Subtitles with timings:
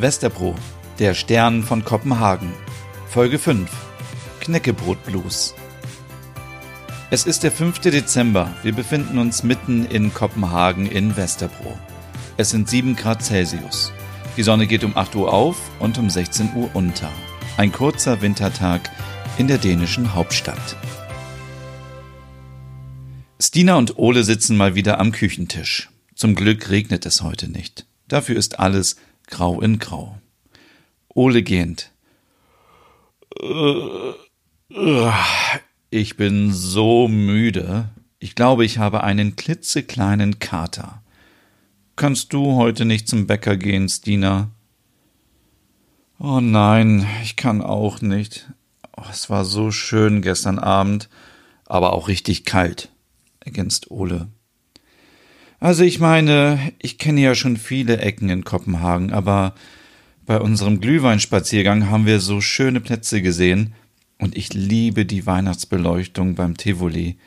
[0.00, 0.54] Westerbro,
[1.00, 2.52] der Stern von Kopenhagen.
[3.08, 3.68] Folge 5.
[4.38, 5.56] Knäckebrot Blues.
[7.10, 7.80] Es ist der 5.
[7.80, 8.54] Dezember.
[8.62, 11.76] Wir befinden uns mitten in Kopenhagen in Westerbro.
[12.36, 13.92] Es sind 7 Grad Celsius.
[14.36, 17.10] Die Sonne geht um 8 Uhr auf und um 16 Uhr unter.
[17.56, 18.92] Ein kurzer Wintertag
[19.36, 20.76] in der dänischen Hauptstadt.
[23.40, 25.90] Stina und Ole sitzen mal wieder am Küchentisch.
[26.14, 27.84] Zum Glück regnet es heute nicht.
[28.06, 28.94] Dafür ist alles
[29.28, 30.18] grau in grau.
[31.14, 31.92] Ole gähnt.
[35.90, 37.88] Ich bin so müde.
[38.18, 41.02] Ich glaube, ich habe einen klitzekleinen Kater.
[41.94, 44.50] Kannst du heute nicht zum Bäcker gehen, Stina?
[46.18, 48.50] Oh nein, ich kann auch nicht.
[48.96, 51.08] Oh, es war so schön gestern Abend,
[51.66, 52.90] aber auch richtig kalt,
[53.40, 54.28] ergänzt Ole.
[55.60, 59.54] Also ich meine, ich kenne ja schon viele Ecken in Kopenhagen, aber
[60.24, 63.74] bei unserem Glühweinspaziergang haben wir so schöne Plätze gesehen
[64.18, 67.18] und ich liebe die Weihnachtsbeleuchtung beim Tivoli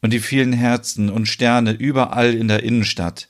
[0.00, 3.28] und die vielen Herzen und Sterne überall in der Innenstadt.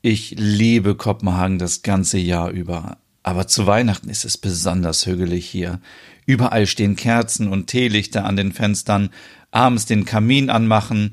[0.00, 5.80] Ich liebe Kopenhagen das ganze Jahr über, aber zu Weihnachten ist es besonders hügelig hier.
[6.24, 9.10] Überall stehen Kerzen und Teelichter an den Fenstern,
[9.50, 11.12] abends den Kamin anmachen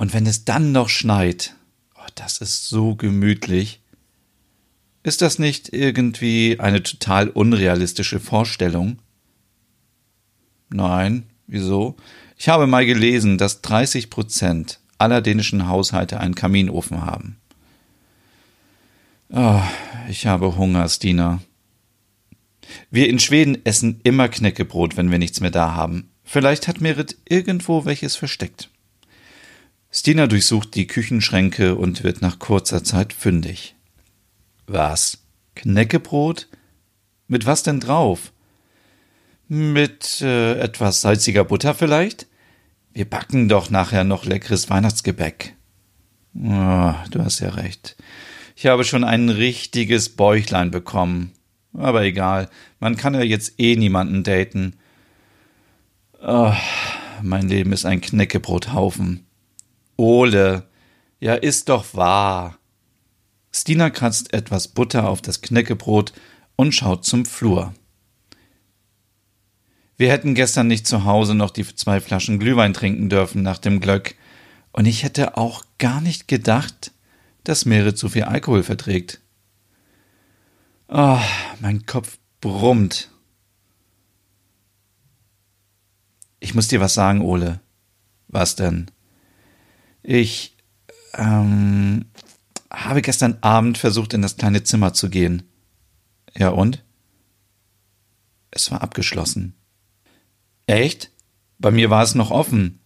[0.00, 1.54] und wenn es dann noch schneit,
[1.94, 3.82] oh, das ist so gemütlich.
[5.02, 8.98] Ist das nicht irgendwie eine total unrealistische Vorstellung?
[10.70, 11.96] Nein, wieso?
[12.38, 17.36] Ich habe mal gelesen, dass 30 Prozent aller dänischen Haushalte einen Kaminofen haben.
[19.28, 19.60] Oh,
[20.08, 21.42] ich habe Hunger, Stina.
[22.90, 26.08] Wir in Schweden essen immer Knäckebrot, wenn wir nichts mehr da haben.
[26.24, 28.70] Vielleicht hat Merit irgendwo welches versteckt.
[29.92, 33.74] Stina durchsucht die Küchenschränke und wird nach kurzer Zeit fündig.
[34.66, 35.18] Was?
[35.56, 36.48] Knäckebrot?
[37.26, 38.32] Mit was denn drauf?
[39.48, 42.28] Mit äh, etwas salziger Butter vielleicht?
[42.92, 45.56] Wir backen doch nachher noch leckeres Weihnachtsgebäck.
[46.36, 47.96] Oh, du hast ja recht.
[48.54, 51.32] Ich habe schon ein richtiges Bäuchlein bekommen.
[51.72, 52.48] Aber egal,
[52.78, 54.74] man kann ja jetzt eh niemanden daten.
[56.22, 56.52] Oh,
[57.22, 59.26] mein Leben ist ein Knäckebrothaufen.
[60.00, 60.66] Ole,
[61.20, 62.58] ja, ist doch wahr.
[63.52, 66.14] Stina kratzt etwas Butter auf das Knäckebrot
[66.56, 67.74] und schaut zum Flur.
[69.98, 73.80] Wir hätten gestern nicht zu Hause noch die zwei Flaschen Glühwein trinken dürfen nach dem
[73.80, 74.14] Glöck,
[74.72, 76.92] und ich hätte auch gar nicht gedacht,
[77.44, 79.20] dass Merit so viel Alkohol verträgt.
[80.88, 81.20] Oh,
[81.60, 83.10] mein Kopf brummt.
[86.38, 87.60] Ich muss dir was sagen, Ole.
[88.28, 88.90] Was denn?
[90.02, 90.56] Ich
[91.14, 92.06] ähm,
[92.70, 95.42] habe gestern Abend versucht, in das kleine Zimmer zu gehen.
[96.36, 96.84] Ja und?
[98.50, 99.54] Es war abgeschlossen.
[100.66, 101.10] Echt?
[101.58, 102.80] Bei mir war es noch offen.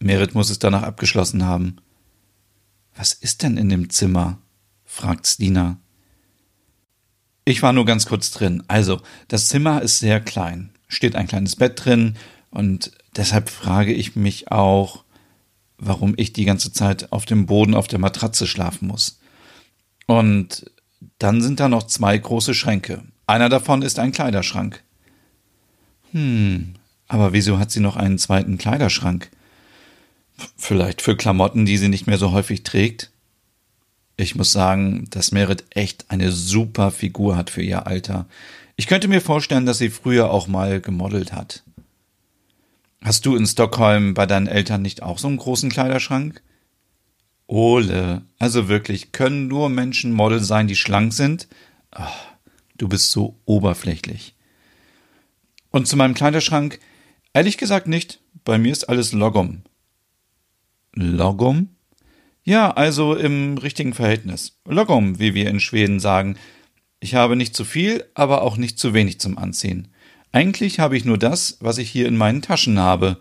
[0.00, 1.76] Merit muss es danach abgeschlossen haben.
[2.94, 4.38] Was ist denn in dem Zimmer?
[4.84, 5.78] fragt Stina.
[7.44, 8.62] Ich war nur ganz kurz drin.
[8.68, 10.70] Also, das Zimmer ist sehr klein.
[10.88, 12.16] Steht ein kleines Bett drin
[12.50, 15.04] und deshalb frage ich mich auch,
[15.78, 19.20] warum ich die ganze Zeit auf dem Boden auf der Matratze schlafen muss.
[20.06, 20.70] Und
[21.18, 23.02] dann sind da noch zwei große Schränke.
[23.26, 24.82] Einer davon ist ein Kleiderschrank.
[26.12, 26.74] Hm,
[27.06, 29.30] aber wieso hat sie noch einen zweiten Kleiderschrank?
[30.56, 33.10] Vielleicht für Klamotten, die sie nicht mehr so häufig trägt?
[34.16, 38.26] Ich muss sagen, dass Merit echt eine super Figur hat für ihr Alter.
[38.76, 41.62] Ich könnte mir vorstellen, dass sie früher auch mal gemodelt hat.
[43.02, 46.42] Hast du in Stockholm bei deinen Eltern nicht auch so einen großen Kleiderschrank?
[47.46, 51.48] Ole, also wirklich, können nur Menschen Model sein, die schlank sind?
[51.90, 52.14] Ach,
[52.76, 54.34] du bist so oberflächlich.
[55.70, 56.78] Und zu meinem Kleiderschrank?
[57.32, 58.20] Ehrlich gesagt nicht.
[58.44, 59.62] Bei mir ist alles Logum.
[60.94, 61.70] Logum?
[62.42, 64.58] Ja, also im richtigen Verhältnis.
[64.66, 66.36] Logum, wie wir in Schweden sagen.
[67.00, 69.88] Ich habe nicht zu viel, aber auch nicht zu wenig zum Anziehen.
[70.32, 73.18] Eigentlich habe ich nur das, was ich hier in meinen Taschen habe.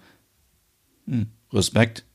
[1.08, 2.06] Hm, Respekt.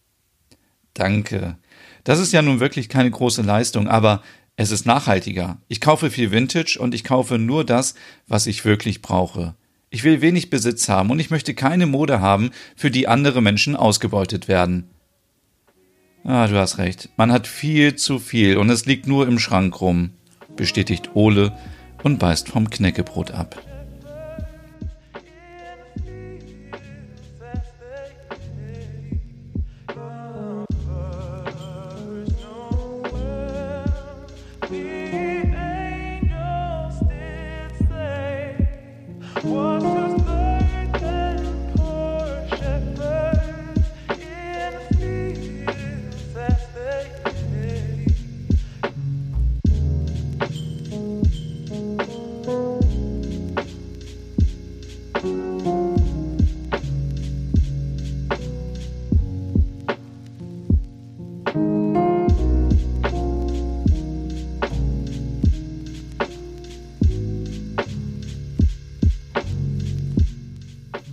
[0.95, 1.57] Danke.
[2.05, 4.23] Das ist ja nun wirklich keine große Leistung, aber
[4.57, 5.59] es ist nachhaltiger.
[5.69, 7.95] Ich kaufe viel Vintage und ich kaufe nur das,
[8.29, 9.55] was ich wirklich brauche.
[9.89, 13.77] Ich will wenig Besitz haben und ich möchte keine Mode haben, für die andere Menschen
[13.77, 14.89] ausgebeutet werden.
[16.25, 17.09] Ah, du hast recht.
[17.17, 20.11] Man hat viel zu viel und es liegt nur im Schrank rum,
[20.57, 21.57] bestätigt Ole
[22.03, 23.72] und beißt vom Knäckebrot ab.
[39.43, 39.72] Whoa.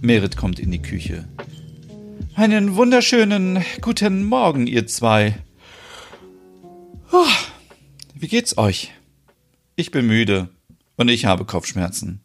[0.09, 1.29] Merit kommt in die Küche.
[2.33, 5.38] Einen wunderschönen guten Morgen, ihr zwei.
[7.11, 7.27] Oh,
[8.15, 8.91] wie geht's euch?
[9.75, 10.50] Ich bin müde
[10.95, 12.21] und ich habe Kopfschmerzen.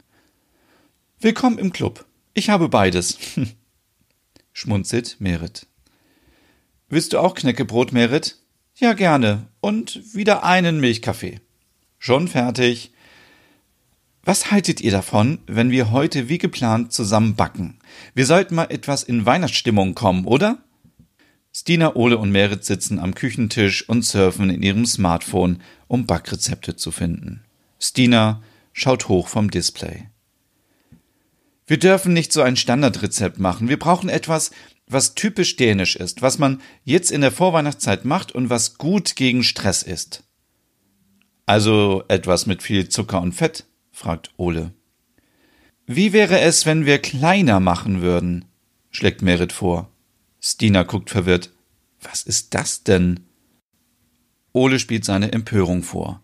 [1.21, 2.07] Willkommen im Club.
[2.33, 3.19] Ich habe beides.
[4.55, 5.67] Schmunzelt Merit.
[6.89, 8.39] Willst du auch Knäckebrot, Merit?
[8.77, 9.49] Ja, gerne.
[9.61, 11.43] Und wieder einen Milchkaffee.
[11.99, 12.94] Schon fertig.
[14.27, 17.79] Was haltet ihr davon, wenn wir heute wie geplant zusammen backen?
[18.15, 20.65] Wir sollten mal etwas in Weihnachtsstimmung kommen, oder?
[21.53, 26.91] Stina, Ole und Merit sitzen am Küchentisch und surfen in ihrem Smartphone, um Backrezepte zu
[26.91, 27.45] finden.
[27.79, 28.43] Stina
[28.73, 30.09] schaut hoch vom Display.
[31.67, 33.69] Wir dürfen nicht so ein Standardrezept machen.
[33.69, 34.53] Wir brauchen etwas,
[34.87, 39.45] was typisch dänisch ist, was man jetzt in der Vorweihnachtszeit macht und was gut gegen
[39.45, 40.25] Stress ist.
[41.45, 43.65] Also etwas mit viel Zucker und Fett,
[43.95, 44.73] fragt Ole.
[45.87, 48.45] Wie wäre es, wenn wir kleiner machen würden?
[48.91, 49.91] schlägt Merit vor.
[50.41, 51.53] Stina guckt verwirrt.
[52.01, 53.21] Was ist das denn?
[54.53, 56.23] Ole spielt seine Empörung vor.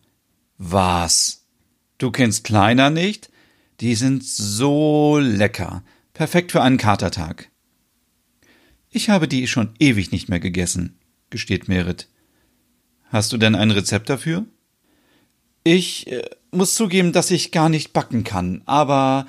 [0.59, 1.47] Was?
[1.99, 3.31] Du kennst kleiner nicht?
[3.81, 5.83] Die sind so lecker.
[6.13, 7.51] Perfekt für einen Katertag.
[8.91, 10.99] Ich habe die schon ewig nicht mehr gegessen,
[11.31, 12.09] gesteht Merit.
[13.05, 14.45] Hast du denn ein Rezept dafür?
[15.65, 19.27] Ich äh, muss zugeben, dass ich gar nicht backen kann, aber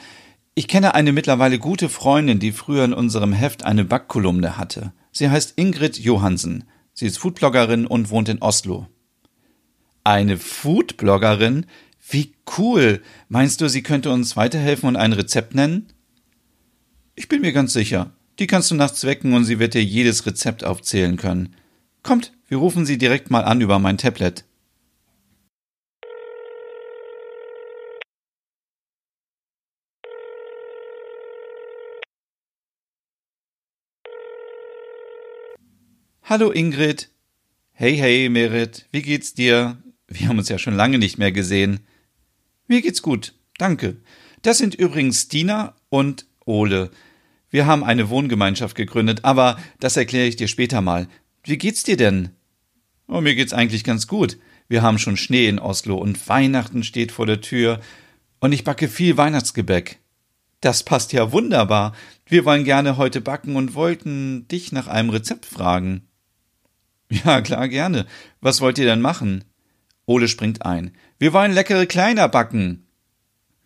[0.53, 4.93] ich kenne eine mittlerweile gute Freundin, die früher in unserem Heft eine Backkolumne hatte.
[5.11, 6.65] Sie heißt Ingrid Johansen.
[6.93, 8.87] Sie ist Foodbloggerin und wohnt in Oslo.
[10.03, 11.67] Eine Foodbloggerin?
[12.09, 13.01] Wie cool.
[13.29, 15.87] Meinst du, sie könnte uns weiterhelfen und ein Rezept nennen?
[17.15, 18.11] Ich bin mir ganz sicher.
[18.39, 21.55] Die kannst du nachts wecken und sie wird dir jedes Rezept aufzählen können.
[22.03, 24.45] Kommt, wir rufen sie direkt mal an über mein Tablet.
[36.31, 37.09] Hallo Ingrid.
[37.73, 39.83] Hey, hey, Merit, wie geht's dir?
[40.07, 41.81] Wir haben uns ja schon lange nicht mehr gesehen.
[42.69, 43.97] Mir geht's gut, danke.
[44.41, 46.89] Das sind übrigens Dina und Ole.
[47.49, 51.09] Wir haben eine Wohngemeinschaft gegründet, aber das erkläre ich dir später mal.
[51.43, 52.29] Wie geht's dir denn?
[53.09, 54.37] Oh, mir geht's eigentlich ganz gut.
[54.69, 57.81] Wir haben schon Schnee in Oslo und Weihnachten steht vor der Tür
[58.39, 59.99] und ich backe viel Weihnachtsgebäck.
[60.61, 61.93] Das passt ja wunderbar.
[62.25, 66.07] Wir wollen gerne heute backen und wollten dich nach einem Rezept fragen.
[67.11, 68.05] Ja, klar, gerne.
[68.39, 69.43] Was wollt ihr denn machen?
[70.05, 70.91] Ole springt ein.
[71.19, 72.87] Wir wollen leckere Kleiner backen.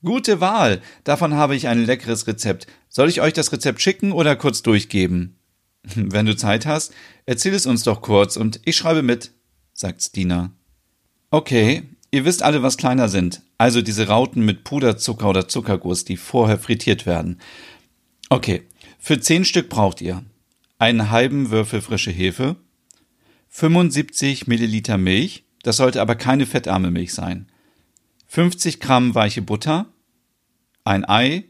[0.03, 0.81] Gute Wahl.
[1.03, 2.67] Davon habe ich ein leckeres Rezept.
[2.89, 5.35] Soll ich euch das Rezept schicken oder kurz durchgeben?
[5.95, 6.93] Wenn du Zeit hast,
[7.25, 9.31] erzähl es uns doch kurz und ich schreibe mit,
[9.73, 10.51] sagt Stina.
[11.29, 13.41] Okay, ihr wisst alle, was kleiner sind.
[13.57, 17.39] Also diese Rauten mit Puderzucker oder Zuckerguss, die vorher frittiert werden.
[18.29, 18.63] Okay,
[18.99, 20.23] für zehn Stück braucht ihr
[20.77, 22.57] einen halben Würfel frische Hefe,
[23.57, 27.47] 75 Milliliter Milch, das sollte aber keine fettarme Milch sein,
[28.27, 29.85] 50 Gramm weiche Butter,
[30.83, 31.45] ein Ei,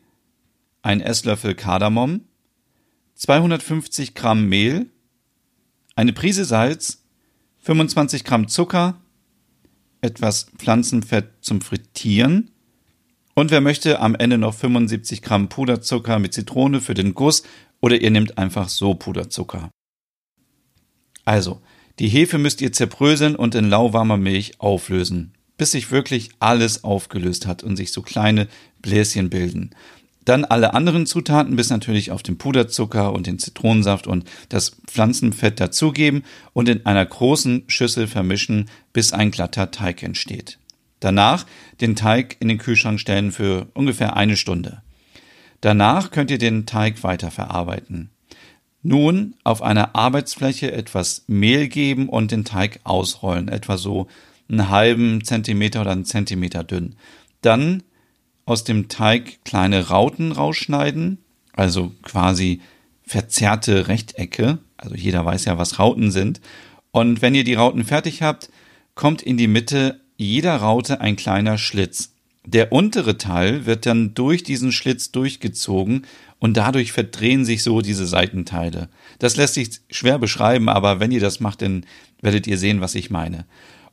[0.83, 2.21] ein Esslöffel Kardamom,
[3.15, 4.85] 250 Gramm Mehl,
[5.95, 7.03] eine Prise Salz,
[7.63, 9.01] 25 Gramm Zucker,
[10.01, 12.51] etwas Pflanzenfett zum Frittieren
[13.33, 17.41] und wer möchte, am Ende noch 75 Gramm Puderzucker mit Zitrone für den Guss
[17.81, 19.71] oder ihr nehmt einfach so Puderzucker.
[21.25, 21.63] Also,
[21.99, 27.47] die Hefe müsst ihr zerbröseln und in lauwarmer Milch auflösen, bis sich wirklich alles aufgelöst
[27.47, 28.47] hat und sich so kleine
[28.81, 29.71] Bläschen bilden.
[30.25, 35.59] Dann alle anderen Zutaten bis natürlich auf den Puderzucker und den Zitronensaft und das Pflanzenfett
[35.59, 36.23] dazugeben
[36.53, 40.57] und in einer großen Schüssel vermischen, bis ein glatter Teig entsteht.
[40.99, 41.45] Danach
[41.79, 44.81] den Teig in den Kühlschrank stellen für ungefähr eine Stunde.
[45.61, 48.09] Danach könnt ihr den Teig weiter verarbeiten.
[48.87, 54.05] Nun auf einer Arbeitsfläche etwas Mehl geben und den Teig ausrollen, etwa so
[54.47, 56.95] einen halben Zentimeter oder einen Zentimeter dünn.
[57.41, 57.81] Dann
[58.45, 61.17] aus dem Teig kleine Rauten rausschneiden,
[61.53, 62.61] also quasi
[63.01, 64.59] verzerrte Rechtecke.
[64.77, 66.39] Also jeder weiß ja, was Rauten sind.
[66.91, 68.51] Und wenn ihr die Rauten fertig habt,
[68.93, 72.14] kommt in die Mitte jeder Raute ein kleiner Schlitz.
[72.45, 76.05] Der untere Teil wird dann durch diesen Schlitz durchgezogen
[76.39, 78.89] und dadurch verdrehen sich so diese Seitenteile.
[79.19, 81.85] Das lässt sich schwer beschreiben, aber wenn ihr das macht, dann
[82.21, 83.45] werdet ihr sehen, was ich meine.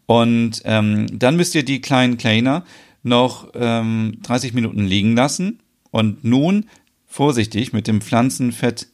[0.06, 2.64] Und ähm, dann müsst ihr die kleinen Kleiner
[3.02, 6.66] noch ähm, 30 Minuten liegen lassen und nun
[7.06, 8.88] vorsichtig mit dem Pflanzenfett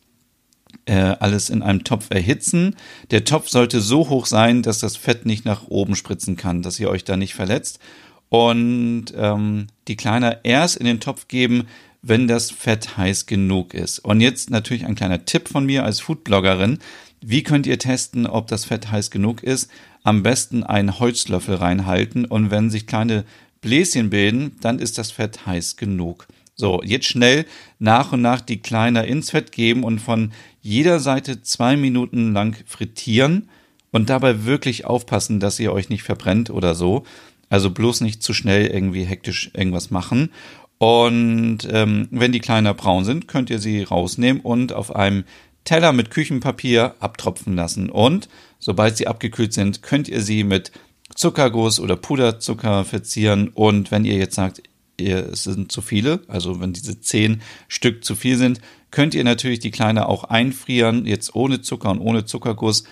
[0.86, 2.76] äh, alles in einem Topf erhitzen.
[3.10, 6.80] Der Topf sollte so hoch sein, dass das Fett nicht nach oben spritzen kann, dass
[6.80, 7.80] ihr euch da nicht verletzt
[8.28, 11.66] und ähm, die Kleiner erst in den Topf geben,
[12.02, 13.99] wenn das Fett heiß genug ist.
[14.00, 16.78] Und jetzt natürlich ein kleiner Tipp von mir als Foodbloggerin.
[17.20, 19.70] Wie könnt ihr testen, ob das Fett heiß genug ist?
[20.04, 23.25] Am besten einen Holzlöffel reinhalten und wenn sich kleine
[23.61, 26.28] Bläschen bilden, dann ist das Fett heiß genug.
[26.54, 27.44] So, jetzt schnell
[27.78, 32.56] nach und nach die Kleiner ins Fett geben und von jeder Seite zwei Minuten lang
[32.66, 33.49] frittieren
[33.90, 37.04] und dabei wirklich aufpassen, dass ihr euch nicht verbrennt oder so.
[37.49, 40.31] Also bloß nicht zu schnell irgendwie hektisch irgendwas machen.
[40.78, 45.25] Und ähm, wenn die kleiner braun sind, könnt ihr sie rausnehmen und auf einem
[45.64, 47.90] Teller mit Küchenpapier abtropfen lassen.
[47.90, 48.28] Und
[48.59, 50.73] sobald sie abgekühlt sind, könnt ihr sie mit
[51.14, 53.49] Zuckerguss oder Puderzucker verzieren.
[53.49, 54.62] Und wenn ihr jetzt sagt,
[55.00, 59.25] ihr, es sind zu viele, also wenn diese zehn Stück zu viel sind, könnt ihr
[59.25, 62.85] natürlich die kleine auch einfrieren, jetzt ohne Zucker und ohne Zuckerguss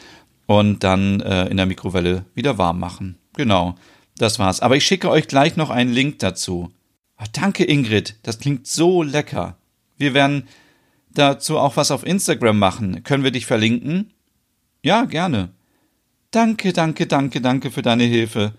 [0.46, 3.16] und dann äh, in der Mikrowelle wieder warm machen.
[3.34, 3.76] Genau,
[4.18, 4.60] das war's.
[4.60, 6.72] Aber ich schicke euch gleich noch einen Link dazu.
[7.16, 9.56] Ach, danke Ingrid, das klingt so lecker.
[9.96, 10.48] Wir werden
[11.10, 13.02] dazu auch was auf Instagram machen.
[13.02, 14.12] Können wir dich verlinken?
[14.82, 15.50] Ja, gerne.
[16.30, 18.52] Danke, danke, danke, danke für deine Hilfe.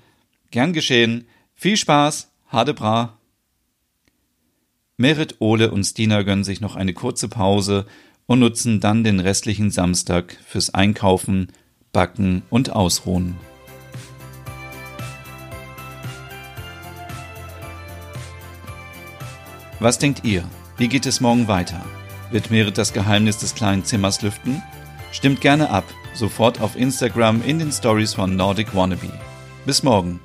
[0.51, 1.27] Gern geschehen.
[1.53, 2.31] Viel Spaß.
[2.47, 3.17] Hade bra.
[4.97, 7.85] Merit, Ole und Stina gönnen sich noch eine kurze Pause
[8.25, 11.51] und nutzen dann den restlichen Samstag fürs Einkaufen,
[11.91, 13.35] Backen und Ausruhen.
[19.79, 20.43] Was denkt ihr?
[20.77, 21.85] Wie geht es morgen weiter?
[22.31, 24.63] Wird Merit das Geheimnis des kleinen Zimmers lüften?
[25.11, 25.83] Stimmt gerne ab,
[26.15, 29.13] sofort auf Instagram in den Stories von Nordic Wannabe.
[29.65, 30.19] Bis morgen.